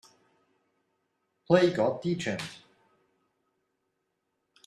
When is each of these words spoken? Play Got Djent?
Play 1.45 1.69
Got 1.75 2.01
Djent? 2.01 2.41